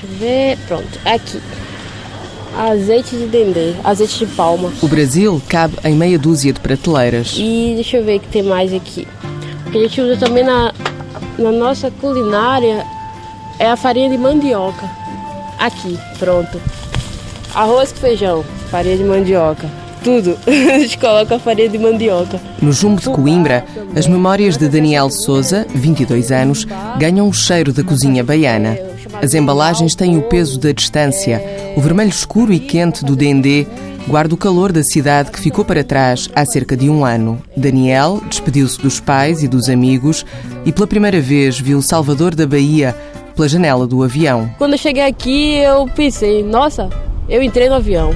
[0.00, 0.58] Deixa eu ver.
[0.66, 1.40] Pronto, aqui.
[2.56, 4.72] Azeite de dendê, azeite de palma.
[4.82, 7.36] O Brasil cabe em meia dúzia de prateleiras.
[7.38, 9.06] E deixa eu ver o que tem mais aqui.
[9.66, 10.72] O que a gente usa também na,
[11.38, 12.84] na nossa culinária
[13.58, 14.90] é a farinha de mandioca.
[15.58, 16.60] Aqui, pronto.
[17.54, 19.70] Arroz com feijão, farinha de mandioca.
[20.02, 20.36] Tudo.
[20.46, 22.40] a gente coloca a farinha de mandioca.
[22.60, 23.64] No Jumbo de Coimbra,
[23.94, 26.66] as memórias de Daniel Souza, 22 anos,
[26.98, 28.89] ganham o cheiro da cozinha baiana.
[29.22, 31.42] As embalagens têm o peso da distância.
[31.76, 33.66] O vermelho escuro e quente do dendê
[34.08, 37.40] guarda o calor da cidade que ficou para trás há cerca de um ano.
[37.56, 40.24] Daniel despediu-se dos pais e dos amigos
[40.64, 42.96] e pela primeira vez viu Salvador da Bahia
[43.34, 44.50] pela janela do avião.
[44.58, 46.88] Quando eu cheguei aqui, eu pensei, nossa,
[47.28, 48.14] eu entrei no avião.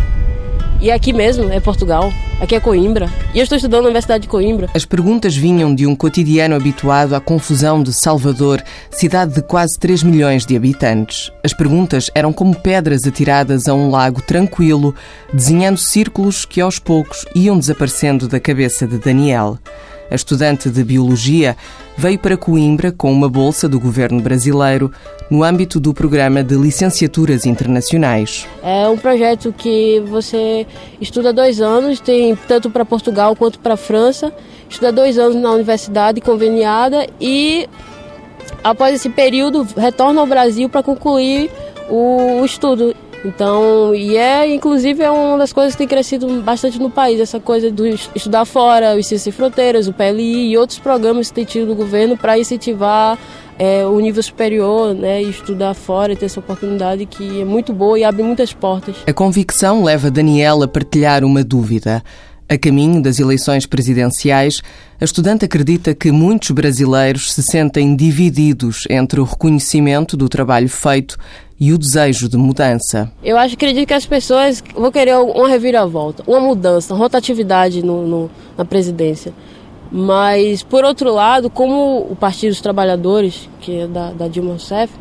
[0.80, 2.12] E aqui mesmo, é Portugal.
[2.44, 3.10] Aqui é Coimbra.
[3.32, 4.68] E eu estou estudando na Universidade de Coimbra.
[4.74, 10.02] As perguntas vinham de um cotidiano habituado à confusão de Salvador, cidade de quase 3
[10.02, 11.32] milhões de habitantes.
[11.42, 14.94] As perguntas eram como pedras atiradas a um lago tranquilo,
[15.32, 19.58] desenhando círculos que aos poucos iam desaparecendo da cabeça de Daniel.
[20.10, 21.56] A estudante de Biologia
[21.96, 24.92] veio para Coimbra com uma bolsa do governo brasileiro
[25.30, 28.46] no âmbito do programa de licenciaturas internacionais.
[28.62, 30.66] É um projeto que você
[31.00, 34.32] estuda dois anos, tem tanto para Portugal quanto para França.
[34.68, 37.66] Estuda dois anos na universidade conveniada e,
[38.62, 41.50] após esse período, retorna ao Brasil para concluir
[41.88, 42.94] o estudo.
[43.24, 47.40] Então, e é, inclusive, é uma das coisas que tem crescido bastante no país, essa
[47.40, 51.44] coisa do estudar fora, o Ciências Sem Fronteiras, o PLI e outros programas que tem
[51.44, 53.18] tido do governo para incentivar
[53.58, 57.72] é, o nível superior, né, e estudar fora e ter essa oportunidade que é muito
[57.72, 58.96] boa e abre muitas portas.
[59.06, 62.02] A convicção leva Daniel a partilhar uma dúvida.
[62.54, 64.62] A caminho das eleições presidenciais,
[65.00, 71.18] a estudante acredita que muitos brasileiros se sentem divididos entre o reconhecimento do trabalho feito
[71.58, 73.10] e o desejo de mudança.
[73.24, 78.06] Eu acho, acredito que as pessoas vão querer uma reviravolta, uma mudança, uma rotatividade no,
[78.06, 79.32] no, na presidência.
[79.90, 84.94] Mas, por outro lado, como o Partido dos Trabalhadores, que é da, da Dilma Rousseff,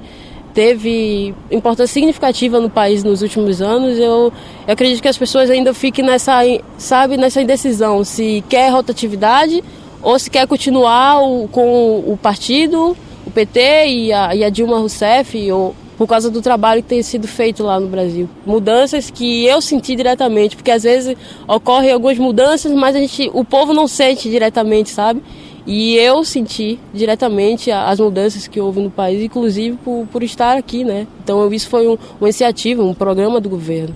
[0.54, 4.32] teve importância significativa no país nos últimos anos, eu,
[4.68, 6.42] eu acredito que as pessoas ainda fiquem nessa,
[6.78, 9.64] sabe, nessa indecisão, se quer rotatividade
[10.02, 14.78] ou se quer continuar o, com o partido, o PT e a, e a Dilma
[14.78, 18.30] Rousseff, ou, por causa do trabalho que tem sido feito lá no Brasil.
[18.46, 21.16] Mudanças que eu senti diretamente, porque às vezes
[21.48, 25.22] ocorrem algumas mudanças, mas a gente, o povo não sente diretamente, sabe?
[25.66, 30.84] E eu senti diretamente as mudanças que houve no país, inclusive por, por estar aqui,
[30.84, 31.08] né?
[31.24, 33.96] Então isso foi um, uma iniciativa, um programa do governo.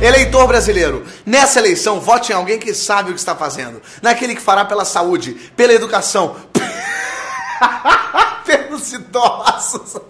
[0.00, 3.80] Eleitor brasileiro, nessa eleição, vote em alguém que sabe o que está fazendo.
[4.00, 6.34] Naquele que fará pela saúde, pela educação,
[8.44, 10.00] pelos idosos.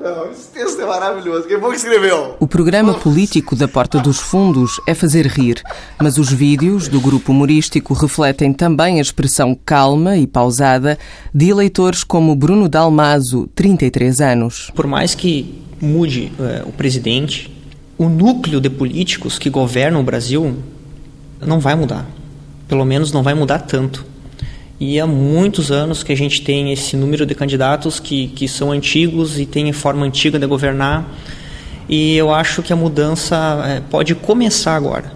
[0.00, 1.46] Não, esse texto é maravilhoso.
[1.46, 2.36] Quem foi que escreveu?
[2.40, 5.62] O programa político da Porta dos Fundos é fazer rir,
[6.00, 10.98] mas os vídeos do grupo humorístico refletem também a expressão calma e pausada
[11.34, 14.70] de eleitores como Bruno Dalmaso, 33 anos.
[14.74, 17.54] Por mais que mude é, o presidente,
[17.96, 20.56] o núcleo de políticos que governam o Brasil
[21.40, 22.06] não vai mudar.
[22.66, 24.04] Pelo menos não vai mudar tanto.
[24.80, 28.70] E há muitos anos que a gente tem esse número de candidatos que, que são
[28.70, 31.04] antigos e têm forma antiga de governar.
[31.88, 33.36] E eu acho que a mudança
[33.66, 35.12] é, pode começar agora.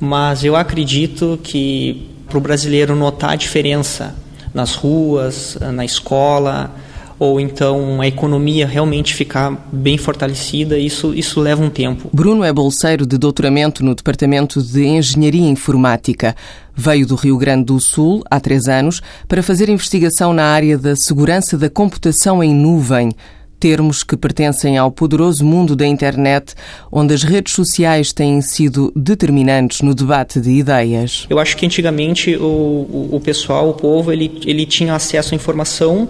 [0.00, 4.16] Mas eu acredito que para o brasileiro notar a diferença
[4.52, 6.74] nas ruas, na escola,
[7.20, 12.08] ou então a economia realmente ficar bem fortalecida, isso, isso leva um tempo.
[12.14, 16.34] Bruno é bolseiro de doutoramento no Departamento de Engenharia Informática.
[16.74, 20.96] Veio do Rio Grande do Sul há três anos para fazer investigação na área da
[20.96, 23.10] segurança da computação em nuvem
[23.58, 26.54] termos que pertencem ao poderoso mundo da internet,
[26.90, 31.26] onde as redes sociais têm sido determinantes no debate de ideias.
[31.28, 36.08] Eu acho que antigamente o, o, pessoal, o povo, ele, ele tinha acesso à informação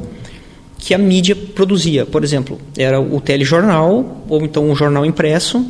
[0.81, 2.07] que a mídia produzia.
[2.07, 5.65] Por exemplo, era o telejornal ou então um jornal impresso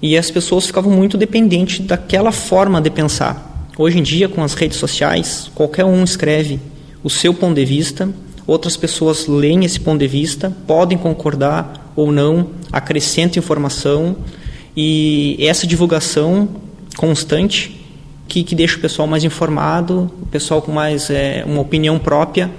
[0.00, 3.66] e as pessoas ficavam muito dependentes daquela forma de pensar.
[3.78, 6.60] Hoje em dia, com as redes sociais, qualquer um escreve
[7.02, 8.08] o seu ponto de vista,
[8.46, 14.16] outras pessoas leem esse ponto de vista, podem concordar ou não, acrescentam informação
[14.76, 16.48] e essa divulgação
[16.96, 17.80] constante
[18.28, 22.50] que, que deixa o pessoal mais informado, o pessoal com mais é, uma opinião própria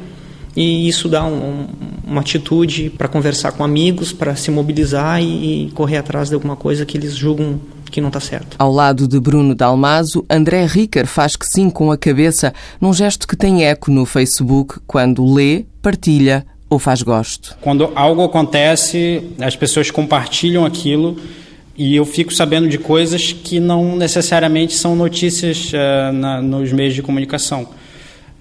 [0.58, 1.68] e isso dá um,
[2.04, 6.56] uma atitude para conversar com amigos, para se mobilizar e, e, correr atrás de alguma
[6.56, 7.60] coisa que eles julgam
[7.92, 8.56] que não está certo.
[8.58, 13.28] Ao lado de Bruno Dalmaso, André Ricker faz que sim com a cabeça, num gesto
[13.28, 17.56] que tem eco no Facebook quando lê partilha ou faz gosto.
[17.62, 21.18] Quando algo acontece, as pessoas compartilham aquilo
[21.78, 26.96] e eu fico sabendo de coisas que não necessariamente são notícias uh, na, nos meios
[26.96, 27.68] de comunicação.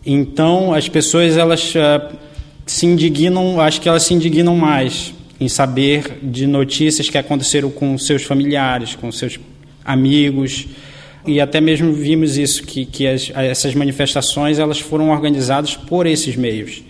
[0.06, 2.16] Então, as pessoas elas uh,
[2.64, 7.98] se indignam, acho que elas se indignam mais em saber de notícias que aconteceram com
[7.98, 9.38] seus familiares, com seus
[9.84, 10.68] amigos
[11.26, 16.36] e até mesmo vimos isso que, que as, essas manifestações elas foram organizadas por esses
[16.36, 16.84] meios.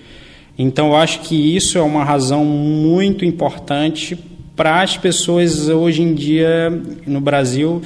[0.58, 4.16] Então, eu acho que isso é uma razão muito importante
[4.54, 6.70] para as pessoas hoje em dia
[7.06, 7.80] no Brasil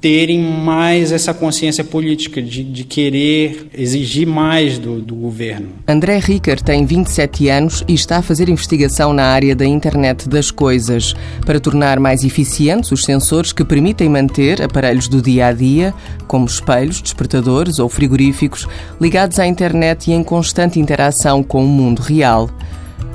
[0.00, 5.68] terem mais essa consciência política, de, de querer exigir mais do, do, governo.
[5.86, 10.50] André Ricker tem 27 anos e está a fazer investigação na área da internet das
[10.50, 11.14] coisas
[11.44, 15.92] para tornar mais eficientes os sensores que permitem manter aparelhos do dia a dia,
[16.26, 18.66] como espelhos, despertadores ou frigoríficos,
[18.98, 22.48] ligados à internet e em constante interação com o mundo real.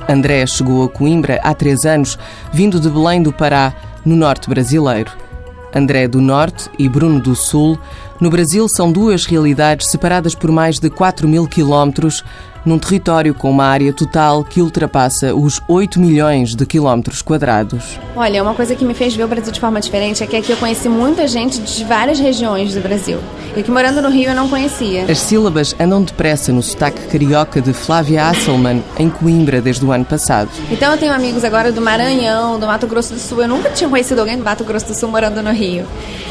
[0.08, 2.16] André chegou a Coimbra há três anos,
[2.52, 3.74] vindo de Belém do Pará,
[4.04, 5.25] no norte brasileiro.
[5.74, 7.78] André do Norte e Bruno do Sul,
[8.20, 12.24] no Brasil são duas realidades separadas por mais de 4 mil quilómetros,
[12.66, 17.98] num território com uma área total que ultrapassa os 8 milhões de quilómetros quadrados.
[18.16, 20.50] Olha, uma coisa que me fez ver o Brasil de forma diferente é que aqui
[20.50, 23.20] eu conheci muita gente de várias regiões do Brasil.
[23.56, 25.04] E que morando no Rio eu não conhecia.
[25.08, 30.04] As sílabas andam depressa no sotaque carioca de Flávia Hasselmann, em Coimbra, desde o ano
[30.04, 30.50] passado.
[30.70, 33.42] Então eu tenho amigos agora do Maranhão, do Mato Grosso do Sul.
[33.42, 35.86] Eu nunca tinha conhecido alguém do Mato Grosso do Sul morando no Rio.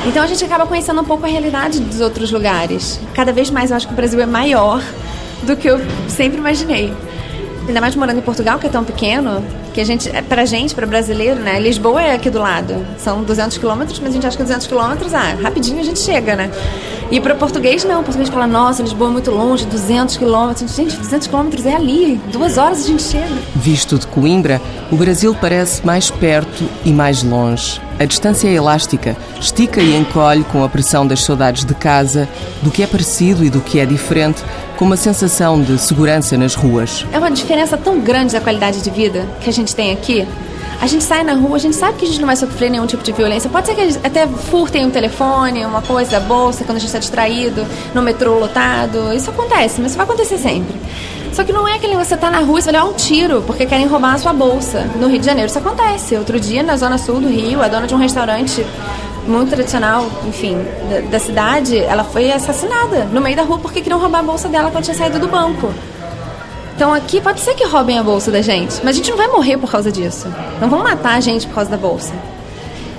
[0.06, 3.00] Então a gente acaba conhecendo um pouco a realidade dos outros lugares.
[3.14, 4.84] Cada vez mais eu acho que o Brasil é maior
[5.44, 6.94] do que eu sempre imaginei.
[7.68, 9.44] Ainda mais morando em Portugal, que é tão pequeno,
[9.74, 11.60] que a gente, pra gente, para brasileiro, né?
[11.60, 12.86] Lisboa é aqui do lado.
[12.98, 16.36] São 200 quilômetros, mas a gente acha que 200 quilômetros, ah, rapidinho a gente chega,
[16.36, 16.52] né?
[17.12, 18.02] E para português, não.
[18.02, 20.76] O português fala, nossa, Lisboa é muito longe, 200 quilômetros.
[20.76, 22.22] Gente, 200 quilômetros é ali.
[22.32, 23.36] Duas horas a gente chega.
[23.56, 24.62] Visto de Coimbra,
[24.92, 27.82] o Brasil parece mais perto e mais longe.
[27.98, 32.28] A distância é elástica, estica e encolhe com a pressão das saudades de casa,
[32.62, 34.44] do que é parecido e do que é diferente,
[34.78, 37.06] com uma sensação de segurança nas ruas.
[37.14, 40.28] É uma diferença tão grande da qualidade de vida que a gente tem aqui
[40.82, 42.86] a gente sai na rua, a gente sabe que a gente não vai sofrer nenhum
[42.86, 43.50] tipo de violência.
[43.50, 47.66] Pode ser que até furtem um telefone, uma coisa, bolsa, quando a gente está distraído,
[47.94, 49.14] no metrô lotado.
[49.14, 50.76] Isso acontece, mas isso vai acontecer sempre.
[51.36, 53.42] Só que não é aquele você tá na rua e você vai levar um tiro
[53.42, 54.90] porque querem roubar a sua bolsa.
[54.96, 56.16] No Rio de Janeiro isso acontece.
[56.16, 58.66] Outro dia, na zona sul do Rio, a dona de um restaurante
[59.28, 60.58] muito tradicional, enfim,
[60.90, 64.48] da, da cidade, ela foi assassinada no meio da rua porque queriam roubar a bolsa
[64.48, 65.74] dela quando tinha saído do banco.
[66.74, 69.28] Então aqui pode ser que roubem a bolsa da gente, mas a gente não vai
[69.28, 70.34] morrer por causa disso.
[70.62, 72.14] Não vão matar a gente por causa da bolsa.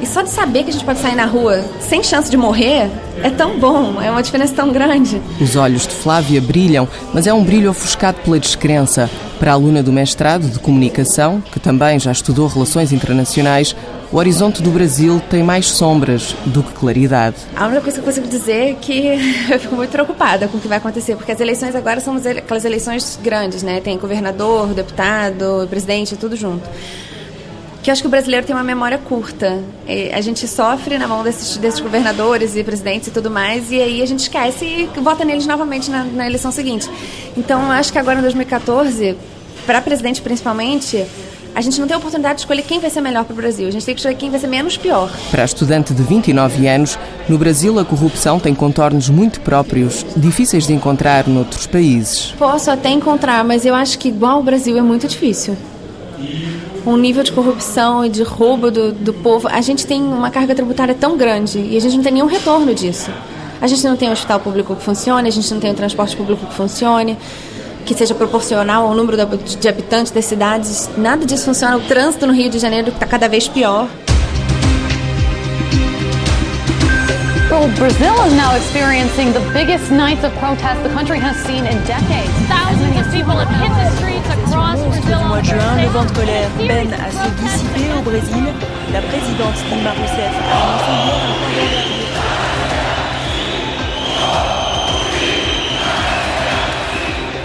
[0.00, 2.90] E só de saber que a gente pode sair na rua sem chance de morrer
[3.22, 5.20] é tão bom, é uma diferença tão grande.
[5.40, 9.08] Os olhos de Flávia brilham, mas é um brilho ofuscado pela descrença.
[9.38, 13.74] Para a aluna do mestrado de comunicação, que também já estudou relações internacionais,
[14.12, 17.36] o horizonte do Brasil tem mais sombras do que claridade.
[17.54, 19.06] A única coisa que eu consigo dizer é que
[19.50, 22.64] eu fico muito preocupada com o que vai acontecer, porque as eleições agora são aquelas
[22.64, 23.80] eleições grandes, né?
[23.80, 26.66] Tem governador, deputado, presidente, tudo junto
[27.86, 29.62] que eu acho que o brasileiro tem uma memória curta.
[30.12, 34.02] A gente sofre na mão desses, desses governadores e presidentes e tudo mais, e aí
[34.02, 36.90] a gente esquece e vota neles novamente na, na eleição seguinte.
[37.36, 39.16] Então, eu acho que agora em 2014,
[39.64, 41.06] para presidente principalmente,
[41.54, 43.68] a gente não tem a oportunidade de escolher quem vai ser melhor para o Brasil.
[43.68, 45.08] A gente tem que escolher quem vai ser menos pior.
[45.30, 50.66] Para a estudante de 29 anos, no Brasil a corrupção tem contornos muito próprios, difíceis
[50.66, 52.34] de encontrar noutros países.
[52.36, 55.56] Posso até encontrar, mas eu acho que igual ao Brasil é muito difícil
[56.86, 59.48] um nível de corrupção e de roubo do, do povo.
[59.48, 62.72] A gente tem uma carga tributária tão grande e a gente não tem nenhum retorno
[62.72, 63.10] disso.
[63.60, 66.16] A gente não tem um hospital público que funcione, a gente não tem um transporte
[66.16, 67.18] público que funcione,
[67.84, 70.88] que seja proporcional ao número de habitantes das cidades.
[70.96, 71.76] Nada disso funciona.
[71.76, 73.88] O trânsito no Rio de Janeiro está cada vez pior.
[77.50, 81.78] Well, Brazil is now experiencing the biggest nights of protest the country has seen in
[81.86, 82.30] decades.
[82.48, 84.05] Thousands of people have hit the streets
[85.04, 88.44] Au mois de juin, le vent de colère peine à se dissiper au Brésil.
[88.92, 91.26] La présidente Dilma Rousseff a annoncé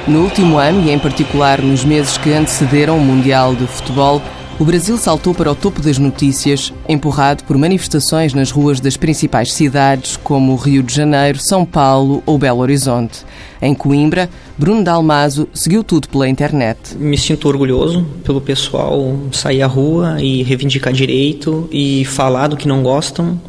[0.07, 4.21] No último ano, e em particular nos meses que antecederam o Mundial de Futebol,
[4.61, 9.51] o Brasil saltou para o topo das notícias, empurrado por manifestações nas ruas das principais
[9.51, 13.25] cidades, como Rio de Janeiro, São Paulo ou Belo Horizonte.
[13.59, 16.95] Em Coimbra, Bruno Dalmaso seguiu tudo pela internet.
[16.95, 22.67] Me sinto orgulhoso pelo pessoal sair à rua e reivindicar direito e falar do que
[22.67, 23.41] não gostam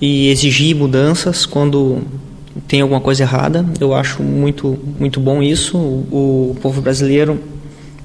[0.00, 2.02] e exigir mudanças quando
[2.68, 3.66] tem alguma coisa errada.
[3.80, 5.76] Eu acho muito, muito bom isso.
[5.76, 7.40] O, o povo brasileiro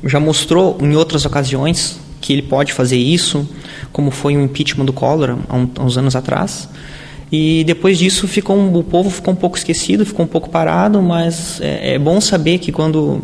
[0.03, 3.47] já mostrou em outras ocasiões que ele pode fazer isso,
[3.91, 6.67] como foi o impeachment do Collor há, um, há uns anos atrás.
[7.31, 11.01] E depois disso ficou um, o povo ficou um pouco esquecido, ficou um pouco parado,
[11.01, 13.21] mas é, é bom saber que quando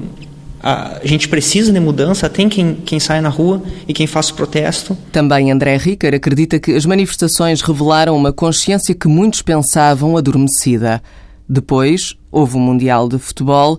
[0.62, 4.36] a gente precisa de mudança, tem quem, quem sai na rua e quem faça o
[4.36, 4.98] protesto.
[5.12, 11.04] Também André Ricker acredita que as manifestações revelaram uma consciência que muitos pensavam adormecida.
[11.48, 13.78] Depois, houve o um Mundial de Futebol,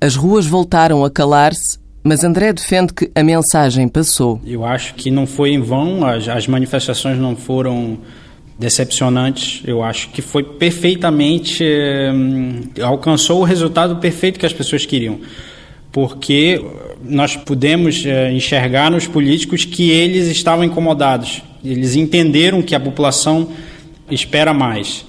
[0.00, 4.40] as ruas voltaram a calar-se mas André defende que a mensagem passou.
[4.46, 7.98] Eu acho que não foi em vão, as, as manifestações não foram
[8.56, 9.60] decepcionantes.
[9.66, 11.64] Eu acho que foi perfeitamente.
[11.64, 12.12] Eh,
[12.80, 15.18] alcançou o resultado perfeito que as pessoas queriam.
[15.90, 16.64] Porque
[17.02, 21.42] nós pudemos eh, enxergar nos políticos que eles estavam incomodados.
[21.64, 23.48] Eles entenderam que a população
[24.08, 25.04] espera mais.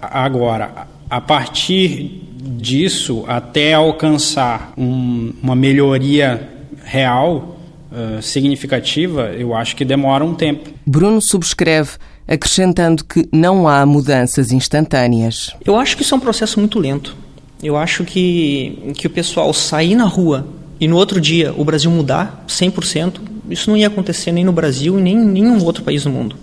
[0.00, 6.48] Agora, a partir disso até alcançar um, uma melhoria
[6.84, 7.58] real,
[7.92, 10.70] uh, significativa, eu acho que demora um tempo.
[10.84, 11.92] Bruno subscreve,
[12.26, 15.54] acrescentando que não há mudanças instantâneas.
[15.64, 17.16] Eu acho que isso é um processo muito lento.
[17.62, 20.46] Eu acho que, que o pessoal sair na rua
[20.80, 24.98] e no outro dia o Brasil mudar 100%, isso não ia acontecer nem no Brasil
[24.98, 26.36] e nem em nenhum outro país do mundo.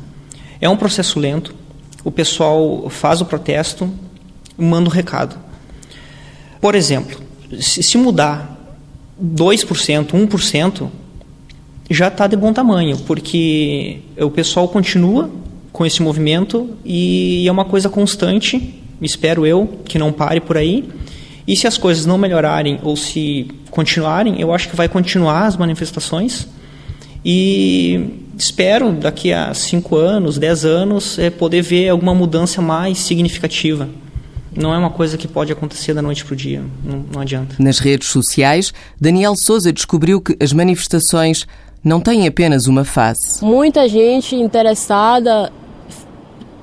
[0.62, 1.54] É um processo lento.
[2.04, 3.92] O pessoal faz o protesto,
[4.58, 5.49] manda o um recado.
[6.62, 7.20] Por exemplo,
[7.60, 8.58] se mudar
[9.22, 10.90] 2%, 1%,
[11.90, 15.30] já está de bom tamanho, porque o pessoal continua
[15.72, 20.88] com esse movimento e é uma coisa constante, espero eu, que não pare por aí.
[21.48, 25.58] E se as coisas não melhorarem ou se continuarem, eu acho que vai continuar as
[25.58, 26.48] manifestações.
[27.26, 33.90] E espero, daqui a 5 anos, 10 anos, é, poder ver alguma mudança mais significativa
[34.56, 37.56] não é uma coisa que pode acontecer da noite para o dia, não, não adianta.
[37.60, 41.48] Nas redes sociais, Daniel Souza descobriu que as manifestações
[41.84, 43.44] não têm apenas uma face.
[43.44, 45.52] Muita gente interessada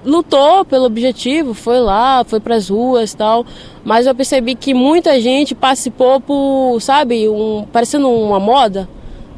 [0.04, 3.44] lutou pelo objetivo, foi lá, foi para as ruas tal,
[3.84, 8.88] mas eu percebi que muita gente participou por, sabe, um, parecendo uma moda.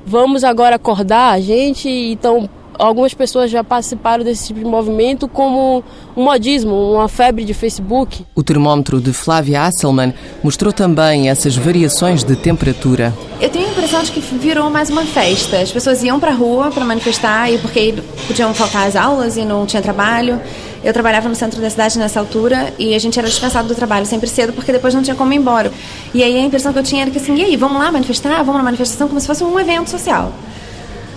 [0.05, 5.82] Vamos agora acordar a gente, então algumas pessoas já participaram desse tipo de movimento como
[6.16, 8.25] um modismo, uma febre de Facebook.
[8.35, 13.12] O termómetro de Flávia Asselman mostrou também essas variações de temperatura.
[13.40, 15.58] Eu tenho a impressão de que virou mais uma festa.
[15.58, 17.94] As pessoas iam para a rua para manifestar e porque
[18.26, 20.40] podiam faltar as aulas e não tinha trabalho.
[20.82, 24.06] Eu trabalhava no centro da cidade nessa altura e a gente era dispensado do trabalho
[24.06, 25.73] sempre cedo porque depois não tinha como ir embora.
[26.14, 28.37] E aí a impressão que eu tinha era que assim, e aí, vamos lá manifestar?
[28.38, 30.32] Vamos na manifestação como se fosse um evento social.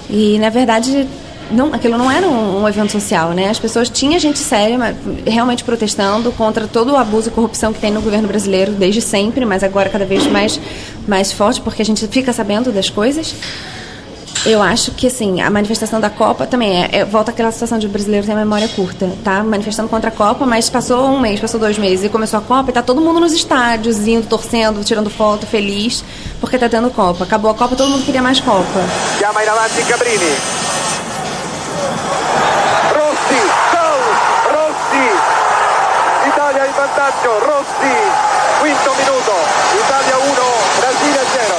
[0.09, 1.07] E na verdade
[1.49, 3.49] não, aquilo não era um, um, evento social, né?
[3.49, 4.95] As pessoas tinha gente séria,
[5.25, 9.45] realmente protestando contra todo o abuso e corrupção que tem no governo brasileiro desde sempre,
[9.45, 10.59] mas agora cada vez mais
[11.07, 13.35] mais forte porque a gente fica sabendo das coisas.
[14.43, 17.87] Eu acho que assim, a manifestação da Copa também é, é volta aquela situação de
[17.87, 19.43] brasileiro ter memória curta, tá?
[19.43, 22.71] Manifestando contra a Copa, mas passou um mês, passou dois meses e começou a Copa
[22.71, 26.03] e tá todo mundo nos estádios, indo, torcendo, tirando foto, feliz,
[26.39, 27.23] porque tá tendo Copa.
[27.23, 28.79] Acabou a Copa, todo mundo queria mais Copa.
[29.19, 30.60] In avanti Cabrini.
[37.01, 37.95] Vantaggio, Rossi,
[38.61, 39.33] quinto minuto,
[39.83, 40.21] Italia 1,
[40.79, 41.55] Brasília 0.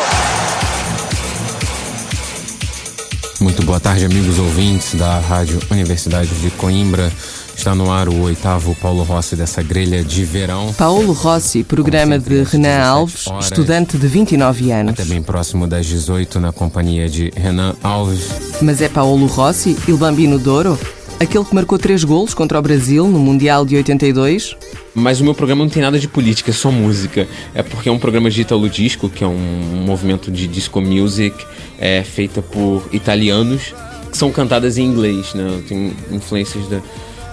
[3.40, 7.10] Muito boa tarde, amigos ouvintes da Rádio Universidade de Coimbra.
[7.56, 10.72] Está no ar o oitavo Paulo Rossi dessa grelha de verão.
[10.74, 14.92] Paulo Rossi, programa de Renan Alves, horas, estudante de 29 anos.
[14.94, 18.28] Até bem próximo das 18 na companhia de Renan Alves.
[18.60, 20.78] Mas é Paulo Rossi, Il Bambino Douro?
[21.18, 24.56] Aquele que marcou três golos contra o Brasil no Mundial de 82?
[24.94, 27.26] Mas o meu programa não tem nada de política, é só música.
[27.54, 31.44] É porque é um programa de Italo Disco, que é um movimento de disco music
[31.78, 33.74] é, feita por italianos,
[34.10, 35.62] que são cantadas em inglês, né?
[35.66, 36.82] Tem influências da,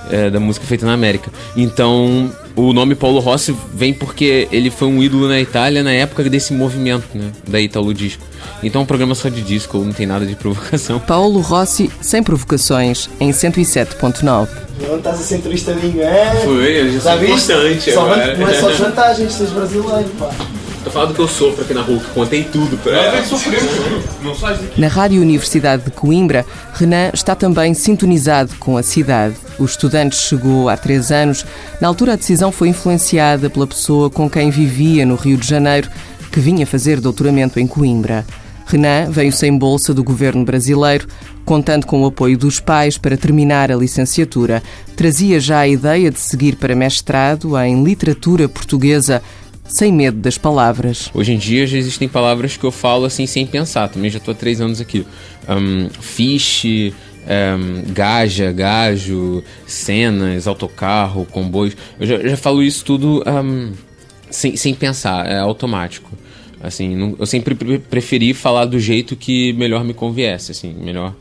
[0.09, 1.31] é, da música feita na América.
[1.55, 6.23] Então, o nome Paulo Rossi vem porque ele foi um ídolo na Itália na época
[6.29, 7.31] desse movimento, né?
[7.47, 8.23] Da Italo Disco.
[8.63, 10.99] Então, é um programa só de disco, não tem nada de provocação.
[11.07, 14.47] Paulo Rossi, sem provocações, em 107.9.
[14.81, 16.35] Não estás a ser turistadinho, é?
[16.43, 18.37] Foi, eu já sou importante só agora.
[18.37, 20.29] Não é só jantar, gente, vocês brasileiros, pá.
[20.89, 23.23] Tô falando que eu sofro aqui na rua, que contei tudo pra ela.
[24.75, 26.43] Na Rádio Universidade de Coimbra,
[26.73, 29.35] Renan está também sintonizado com a cidade.
[29.59, 31.45] O estudante chegou há três anos.
[31.79, 35.87] Na altura, a decisão foi influenciada pela pessoa com quem vivia no Rio de Janeiro,
[36.31, 38.25] que vinha fazer doutoramento em Coimbra.
[38.65, 41.07] Renan veio sem bolsa do governo brasileiro,
[41.45, 44.63] contando com o apoio dos pais para terminar a licenciatura.
[44.95, 49.21] Trazia já a ideia de seguir para mestrado em literatura portuguesa
[49.69, 51.09] sem medo das palavras.
[51.13, 54.33] Hoje em dia já existem palavras que eu falo assim sem pensar, também já estou
[54.33, 55.05] há três anos aqui.
[55.47, 61.77] Um, fish, um, gaja, gajo, cenas, autocarro, comboios.
[61.99, 63.71] Eu já, já falo isso tudo um,
[64.29, 66.11] sem, sem pensar, é automático.
[66.61, 71.15] Assim, não, eu sempre preferi falar do jeito que melhor me conviesse, assim, melhor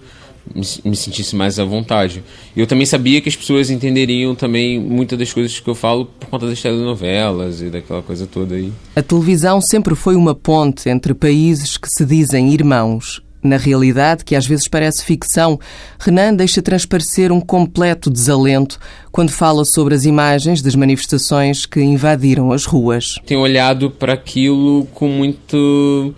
[0.55, 2.23] me, me sentisse mais à vontade.
[2.55, 6.07] E eu também sabia que as pessoas entenderiam também muitas das coisas que eu falo
[6.07, 8.73] por conta das telenovelas e daquela coisa toda aí.
[8.95, 13.23] A televisão sempre foi uma ponte entre países que se dizem irmãos.
[13.43, 15.61] Na realidade, que às vezes parece ficção,
[16.01, 18.81] Renan deixa transparecer um completo desalento
[19.13, 23.15] quando fala sobre as imagens das manifestações que invadiram as ruas.
[23.25, 26.13] Tenho olhado para aquilo com muito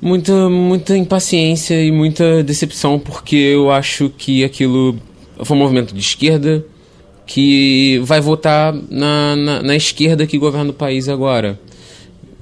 [0.00, 4.96] muita, muita impaciência e muita decepção, porque eu acho que aquilo
[5.42, 6.64] foi um movimento de esquerda
[7.26, 11.58] que vai votar na, na, na esquerda que governa o país agora.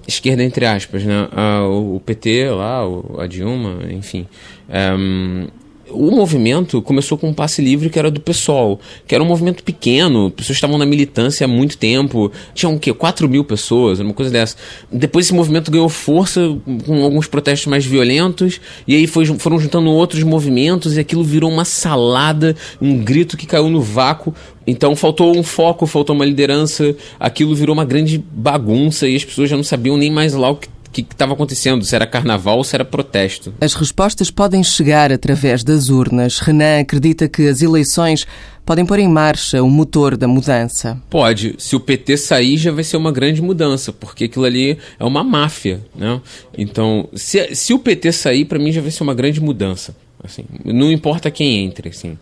[0.06, 1.28] Esquerda, entre aspas, né?
[1.32, 4.26] Ah, o, o PT lá, o, a Dilma, enfim.
[4.68, 5.46] Um,
[5.95, 9.63] o movimento começou com um passe livre que era do PSOL, que era um movimento
[9.63, 12.93] pequeno, pessoas estavam na militância há muito tempo, tinham o quê?
[12.93, 14.57] 4 mil pessoas, uma coisa dessa.
[14.91, 19.91] Depois esse movimento ganhou força com alguns protestos mais violentos, e aí foi, foram juntando
[19.91, 24.35] outros movimentos, e aquilo virou uma salada, um grito que caiu no vácuo.
[24.67, 29.51] Então faltou um foco, faltou uma liderança, aquilo virou uma grande bagunça e as pessoas
[29.51, 30.69] já não sabiam nem mais lá o que
[31.03, 33.53] que estava acontecendo, se era carnaval ou se era protesto.
[33.61, 36.39] As respostas podem chegar através das urnas.
[36.39, 38.27] Renan acredita que as eleições
[38.65, 41.01] podem pôr em marcha o motor da mudança.
[41.11, 41.57] Pode.
[41.59, 45.25] Se o PT sair, já vai ser uma grande mudança, porque aquilo ali é uma
[45.25, 46.21] máfia, né?
[46.57, 49.97] Então, se, se o PT sair, para mim já vai ser uma grande mudança.
[50.23, 52.17] Assim, não importa quem entre, assim.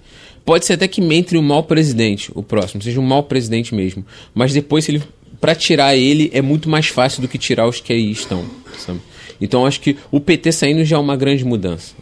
[0.44, 4.04] Pode ser até que entre o mau presidente, o próximo, seja um mau presidente mesmo.
[4.34, 5.02] Mas depois, se ele
[5.42, 8.44] para tirar ele é muito mais fácil do que tirar os que aí estão.
[8.78, 9.00] Sabe?
[9.40, 11.94] Então acho que o PT saindo já é uma grande mudança,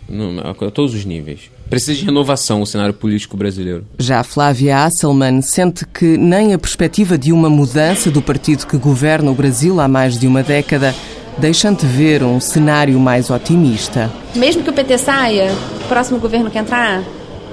[0.42, 1.50] a todos os níveis.
[1.68, 3.86] Precisa de renovação o cenário político brasileiro.
[3.98, 9.30] Já Flávia Asselman sente que nem a perspectiva de uma mudança do partido que governa
[9.30, 10.94] o Brasil há mais de uma década
[11.38, 14.10] deixa ver um cenário mais otimista.
[14.34, 15.52] Mesmo que o PT saia,
[15.84, 17.02] o próximo governo que entrar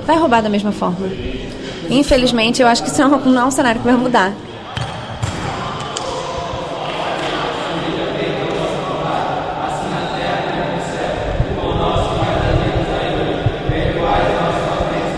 [0.06, 1.08] vai roubar da mesma forma.
[1.90, 4.34] Infelizmente, eu acho que isso não é um cenário que vai mudar.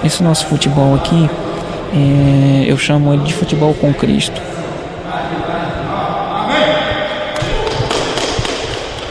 [0.09, 1.29] Esse nosso futebol aqui,
[1.93, 4.41] é, eu chamo ele de futebol com Cristo.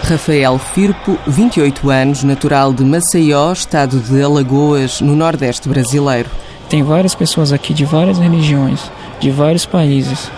[0.03, 6.29] Rafael Firpo, 28 anos, natural de Maceió, estado de Alagoas, no Nordeste brasileiro.
[6.69, 10.29] Tem várias pessoas aqui de várias religiões, de vários países.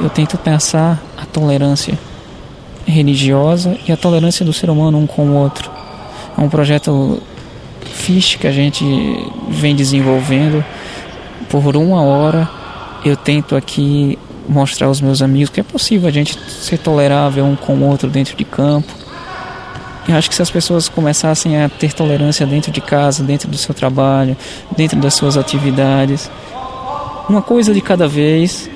[0.00, 1.96] Eu tento pensar a tolerância
[2.84, 5.70] religiosa e a tolerância do ser humano um com o outro.
[6.36, 7.22] É um projeto
[8.08, 8.82] fish que a gente
[9.50, 10.64] vem desenvolvendo.
[11.50, 12.48] Por uma hora
[13.04, 14.18] eu tento aqui
[14.48, 18.08] mostrar aos meus amigos que é possível a gente ser tolerável um com o outro
[18.08, 18.90] dentro de campo.
[20.08, 23.58] Eu acho que se as pessoas começassem a ter tolerância dentro de casa, dentro do
[23.58, 24.34] seu trabalho,
[24.74, 26.30] dentro das suas atividades,
[27.28, 28.70] uma coisa de cada vez,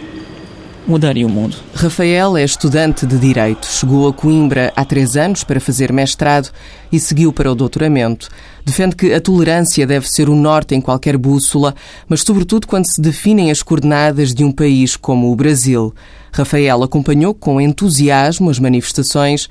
[0.86, 1.56] mudaria o mundo.
[1.74, 3.66] Rafael é estudante de Direito.
[3.66, 6.50] Chegou a Coimbra há três anos para fazer mestrado
[6.90, 8.28] e seguiu para o doutoramento.
[8.64, 11.74] Defende que a tolerância deve ser o norte em qualquer bússola,
[12.08, 15.94] mas sobretudo quando se definem as coordenadas de um país como o Brasil.
[16.32, 19.48] Rafael acompanhou com entusiasmo as manifestações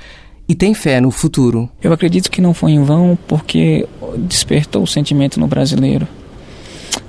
[0.47, 1.69] e tem fé no futuro.
[1.81, 6.07] Eu acredito que não foi em vão porque despertou o sentimento no brasileiro.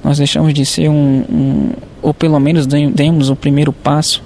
[0.03, 1.71] Nós deixamos de ser um, um
[2.03, 4.23] ou pelo menos demos o primeiro passo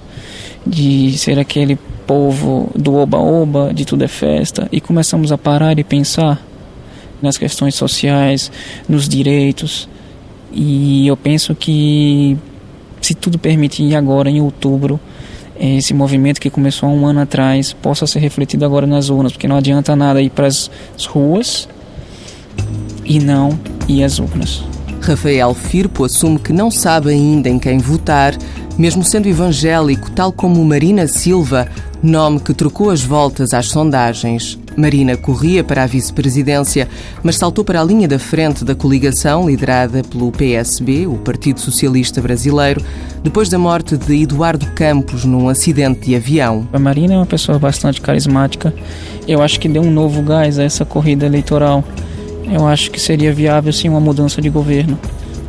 [0.66, 5.84] de ser aquele povo do oba-oba, de tudo é festa, e começamos a parar e
[5.84, 6.40] pensar
[7.20, 8.50] nas questões sociais,
[8.88, 9.88] nos direitos.
[10.52, 12.36] E eu penso que,
[13.00, 14.98] se tudo permitir, agora em outubro,
[15.58, 19.48] esse movimento que começou há um ano atrás possa ser refletido agora nas urnas, porque
[19.48, 20.70] não adianta nada ir para as
[21.08, 21.68] ruas
[23.04, 23.58] e não
[23.88, 24.75] ir às urnas.
[25.06, 28.36] Rafael Firpo assume que não sabe ainda em quem votar,
[28.76, 31.68] mesmo sendo evangélico, tal como Marina Silva,
[32.02, 34.58] nome que trocou as voltas às sondagens.
[34.76, 36.88] Marina corria para a vice-presidência,
[37.22, 42.20] mas saltou para a linha da frente da coligação liderada pelo PSB, o Partido Socialista
[42.20, 42.84] Brasileiro,
[43.22, 46.68] depois da morte de Eduardo Campos num acidente de avião.
[46.72, 48.74] A Marina é uma pessoa bastante carismática.
[49.26, 51.84] Eu acho que deu um novo gás a essa corrida eleitoral
[52.50, 54.98] eu acho que seria viável sim uma mudança de governo.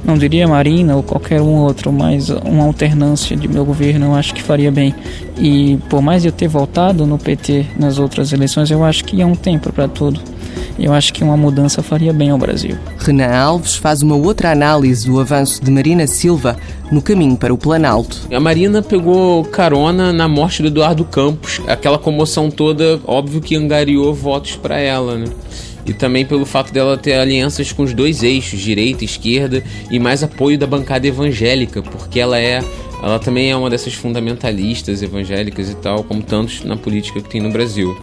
[0.04, 4.34] não diria Marina ou qualquer um outro, mas uma alternância de meu governo eu acho
[4.34, 4.96] que faria bem.
[5.38, 9.26] E por mais eu ter voltado no PT nas outras eleições, eu acho que é
[9.26, 10.20] um tempo para tudo.
[10.80, 12.78] Eu acho que uma mudança faria bem ao Brasil.
[13.00, 16.56] Renan Alves faz uma outra análise do avanço de Marina Silva
[16.92, 18.28] no caminho para o Planalto.
[18.32, 21.62] A Marina pegou carona na morte do Eduardo Campos.
[21.68, 25.26] Aquela comoção toda, óbvio que angariou votos para ela, né?
[25.88, 29.98] E também pelo fato dela ter alianças com os dois eixos, direita e esquerda, e
[29.98, 32.62] mais apoio da bancada evangélica, porque ela é
[33.02, 37.40] ela também é uma dessas fundamentalistas evangélicas e tal, como tantos na política que tem
[37.40, 37.96] no Brasil.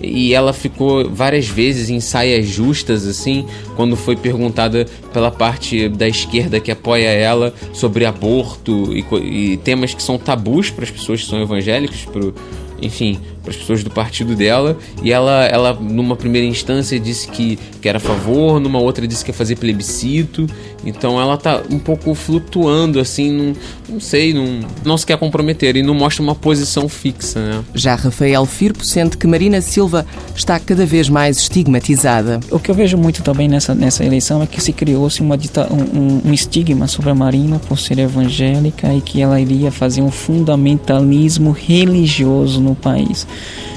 [0.00, 6.08] E ela ficou várias vezes em saias justas, assim, quando foi perguntada pela parte da
[6.08, 9.04] esquerda que apoia ela sobre aborto e,
[9.52, 12.34] e temas que são tabus para as pessoas que são evangélicas, pro,
[12.80, 14.78] enfim, para as pessoas do partido dela.
[15.02, 19.24] E ela, ela, numa primeira instância, disse que, que era a favor, numa outra disse
[19.24, 20.46] que ia fazer plebiscito.
[20.84, 23.54] Então ela tá um pouco flutuando, assim, num,
[23.88, 27.64] não sei, num, não se quer comprometer e não mostra uma posição fixa, né?
[27.74, 32.40] Já Rafael Firpo sente que Marina Silva está cada vez mais estigmatizada.
[32.50, 35.36] O que eu vejo muito também nessa, nessa eleição é que se criou-se uma
[35.70, 40.10] um, um estigma sobre a Marina por ser evangélica e que ela iria fazer um
[40.10, 43.26] fundamentalismo religioso no país.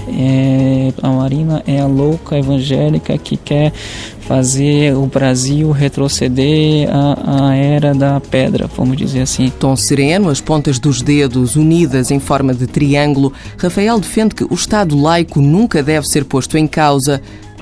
[0.08, 3.74] É, a Marina é a louca evangélica que quer
[4.20, 9.52] fazer o Brasil retroceder à, à, era da pedra, vamos dizer assim.
[9.60, 14.54] Tom sereno, as pontas dos dedos unidas em forma de triângulo, Rafael defende que o
[14.54, 17.22] Estado laico nunca deve ser posto em causa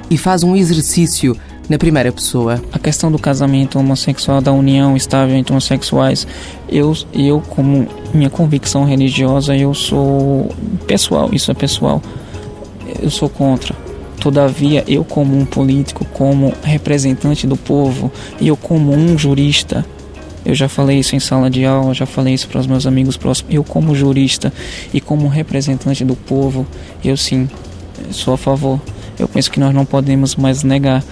[0.10, 1.36] e faz um exercício
[1.74, 2.62] na primeira pessoa.
[2.72, 6.26] A questão do casamento homossexual, da união estável entre homossexuais,
[6.70, 10.50] eu, eu como minha convicção religiosa, eu sou
[10.88, 12.02] pessoal, isso é pessoal
[13.02, 13.76] eu sou contra.
[14.20, 19.86] Todavia, eu como um político, como representante do povo, e eu como um jurista,
[20.46, 23.18] eu já falei isso em sala de aula, já falei isso para os meus amigos
[23.18, 23.54] próximos.
[23.54, 24.52] Eu como jurista
[24.94, 26.66] e como representante do povo,
[27.04, 27.50] eu sim
[28.12, 28.80] sou a favor.
[29.18, 31.04] Eu penso que nós não podemos mais negar.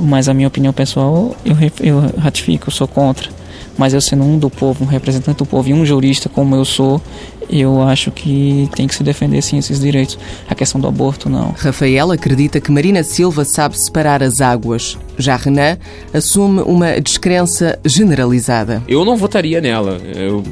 [0.00, 3.28] Mas a minha opinião pessoal, eu, eu ratifico, eu sou contra.
[3.76, 6.64] Mas eu sendo um do povo, um representante do povo e um jurista como eu
[6.64, 7.02] sou,
[7.50, 10.18] eu acho que tem que se defender sim esses direitos.
[10.48, 11.54] A questão do aborto, não.
[11.56, 14.96] Rafael acredita que Marina Silva sabe separar as águas.
[15.18, 15.76] Já Renan
[16.12, 18.82] assume uma descrença generalizada.
[18.88, 20.00] Eu não votaria nela.
[20.14, 20.42] Eu,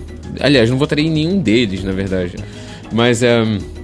[0.41, 2.37] aliás, não votaria em nenhum deles, na verdade.
[2.93, 3.43] Mas é.
[3.43, 3.82] Um...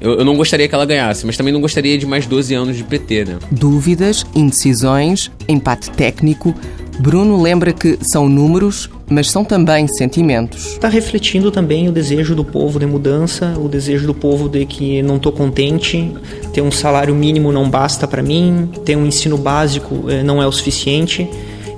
[0.00, 2.76] Eu, eu, não gostaria que ela ganhasse, mas também não gostaria de mais 12 anos
[2.76, 3.38] de PT, né?
[3.50, 6.54] Dúvidas, indecisões, empate técnico.
[6.98, 10.72] Bruno lembra que são números, mas são também sentimentos.
[10.72, 15.02] Está refletindo também o desejo do povo de mudança, o desejo do povo de que
[15.02, 16.12] não estou contente,
[16.52, 20.46] ter um salário mínimo não basta para mim, ter um ensino básico eh, não é
[20.46, 21.28] o suficiente.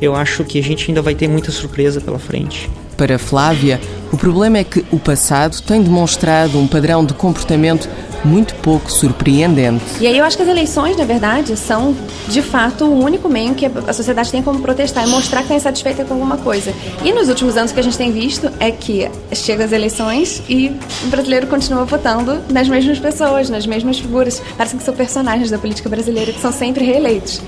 [0.01, 2.69] Eu acho que a gente ainda vai ter muita surpresa pela frente.
[3.03, 3.81] Para Flávia,
[4.13, 7.89] o problema é que o passado tem demonstrado um padrão de comportamento
[8.25, 9.85] muito pouco surpreendente.
[10.01, 11.97] E aí eu acho que as eleições, na verdade, são
[12.29, 15.57] de fato o único meio que a sociedade tem como protestar e mostrar que está
[15.57, 16.73] insatisfeita com alguma coisa.
[17.03, 20.41] E nos últimos anos o que a gente tem visto é que chega as eleições
[20.49, 20.69] e
[21.03, 24.41] o brasileiro continua votando nas mesmas pessoas, nas mesmas figuras.
[24.57, 27.43] Parecem que são personagens da política brasileira que são sempre reeleitos.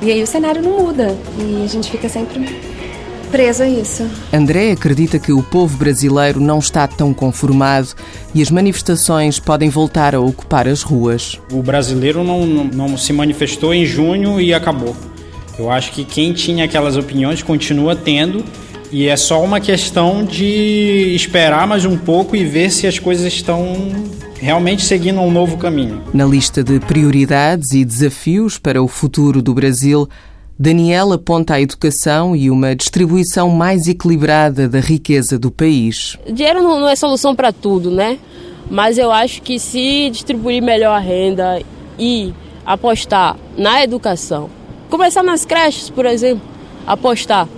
[0.00, 2.77] E aí o cenário não muda e a gente fica sempre
[3.30, 4.08] preso a isso.
[4.32, 7.88] André acredita que o povo brasileiro não está tão conformado
[8.34, 11.40] e as manifestações podem voltar a ocupar as ruas.
[11.52, 14.96] O brasileiro não, não, não se manifestou em junho e acabou.
[15.58, 18.44] Eu acho que quem tinha aquelas opiniões continua tendo
[18.90, 23.26] e é só uma questão de esperar mais um pouco e ver se as coisas
[23.26, 23.76] estão
[24.40, 26.02] realmente seguindo um novo caminho.
[26.14, 30.08] Na lista de prioridades e desafios para o futuro do Brasil,
[30.60, 36.18] Daniel aponta a educação e uma distribuição mais equilibrada da riqueza do país.
[36.28, 38.18] Dinheiro não é solução para tudo, né?
[38.68, 41.62] Mas eu acho que se distribuir melhor a renda
[41.96, 42.34] e
[42.66, 44.50] apostar na educação,
[44.90, 46.42] começar nas creches, por exemplo,
[46.84, 47.48] apostar,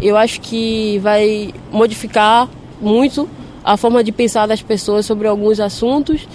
[0.00, 2.48] eu acho que vai modificar
[2.80, 3.28] muito
[3.62, 6.26] a forma de pensar das pessoas sobre alguns assuntos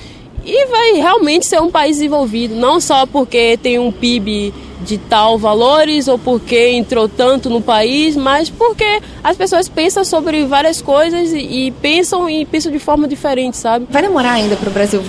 [0.45, 4.53] e vai realmente ser um país desenvolvido, não só porque tem um PIB
[4.83, 10.43] de tal valores ou porque entrou tanto no país, mas porque as pessoas pensam sobre
[10.45, 13.87] várias coisas e, e pensam e pensam de forma diferente, sabe?
[13.89, 15.01] Vai demorar ainda para o Brasil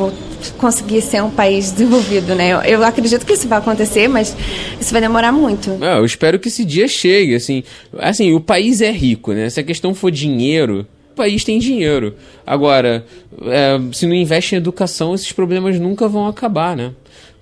[0.59, 2.53] conseguir ser um país desenvolvido, né?
[2.53, 4.37] Eu, eu, acredito que isso vai acontecer, mas
[4.81, 5.71] isso vai demorar muito.
[5.71, 7.65] Não, eu espero que esse dia chegue, assim.
[7.99, 9.51] Assim, o país é rico, né?
[9.51, 12.15] Se a questão for dinheiro, país tem dinheiro.
[12.47, 13.05] Agora,
[13.43, 16.93] é, se não investe em educação, esses problemas nunca vão acabar, né?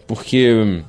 [0.07, 0.83] Porque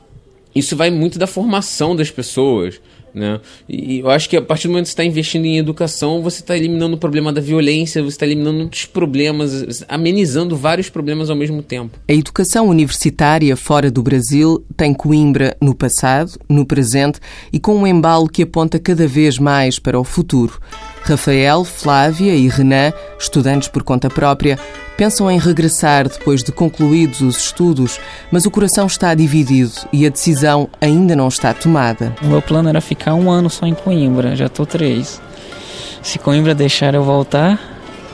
[0.55, 2.79] isso vai muito da formação das pessoas.
[3.13, 3.39] Né?
[3.69, 6.39] E eu acho que a partir do momento que você está investindo em educação, você
[6.39, 11.35] está eliminando o problema da violência, você está eliminando muitos problemas, amenizando vários problemas ao
[11.35, 11.99] mesmo tempo.
[12.09, 17.19] A educação universitária fora do Brasil tem Coimbra no passado, no presente
[17.51, 20.59] e com um embalo que aponta cada vez mais para o futuro.
[21.03, 24.57] Rafael, Flávia e Renan, estudantes por conta própria,
[24.97, 27.99] pensam em regressar depois de concluídos os estudos,
[28.31, 32.15] mas o coração está dividido e a decisão ainda não está tomada.
[32.21, 35.21] O meu plano era ficar um ano só em Coimbra, já estou três.
[36.01, 37.59] Se Coimbra deixar eu voltar,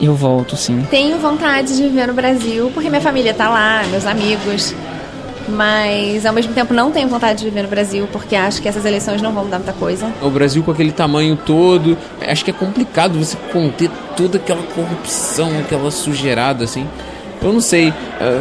[0.00, 0.84] eu volto sim.
[0.90, 4.74] Tenho vontade de viver no Brasil, porque minha família está lá, meus amigos
[5.48, 8.84] mas ao mesmo tempo não tenho vontade de viver no Brasil porque acho que essas
[8.84, 10.12] eleições não vão mudar muita coisa.
[10.20, 15.50] O Brasil com aquele tamanho todo, acho que é complicado você conter toda aquela corrupção,
[15.58, 16.86] aquela sujeirada assim.
[17.42, 17.92] Eu não sei,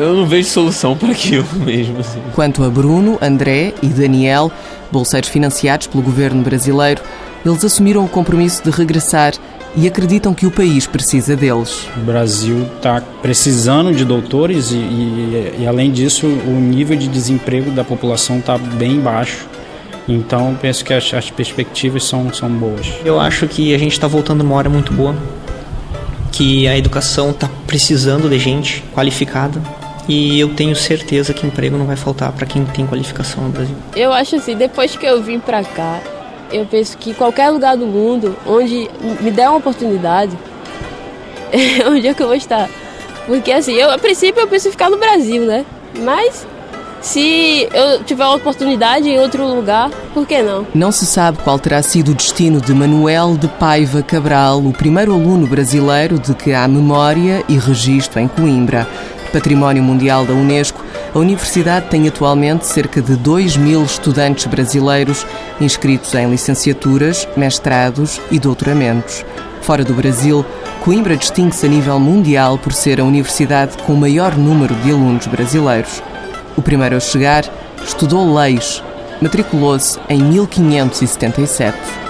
[0.01, 1.99] eu não vejo solução para aquilo mesmo.
[1.99, 2.21] Assim.
[2.35, 4.51] Quanto a Bruno, André e Daniel,
[4.91, 7.01] bolseiros financiados pelo governo brasileiro,
[7.45, 9.33] eles assumiram o compromisso de regressar
[9.75, 11.87] e acreditam que o país precisa deles.
[11.97, 17.71] O Brasil está precisando de doutores e, e, e, além disso, o nível de desemprego
[17.71, 19.47] da população está bem baixo.
[20.07, 22.87] Então, penso que as, as perspectivas são, são boas.
[23.05, 25.15] Eu acho que a gente está voltando numa hora muito boa,
[26.31, 29.61] que a educação está precisando de gente qualificada,
[30.07, 33.75] e eu tenho certeza que emprego não vai faltar para quem tem qualificação no Brasil.
[33.95, 36.01] Eu acho assim, depois que eu vim para cá,
[36.51, 38.89] eu penso que qualquer lugar do mundo onde
[39.21, 40.37] me der uma oportunidade,
[41.51, 42.69] é onde é que eu vou estar.
[43.25, 45.65] Porque assim, eu, a princípio eu penso em ficar no Brasil, né?
[45.99, 46.45] Mas
[47.01, 50.67] se eu tiver uma oportunidade em outro lugar, por que não?
[50.73, 55.13] Não se sabe qual terá sido o destino de Manuel de Paiva Cabral, o primeiro
[55.13, 58.87] aluno brasileiro de que há memória e registro em Coimbra.
[59.31, 60.83] Património Mundial da Unesco,
[61.13, 65.25] a universidade tem atualmente cerca de 2 mil estudantes brasileiros
[65.59, 69.25] inscritos em licenciaturas, mestrados e doutoramentos.
[69.61, 70.45] Fora do Brasil,
[70.83, 75.27] Coimbra distingue-se a nível mundial por ser a universidade com o maior número de alunos
[75.27, 76.01] brasileiros.
[76.55, 77.43] O primeiro a chegar
[77.83, 78.81] estudou leis,
[79.21, 82.08] matriculou-se em 1577.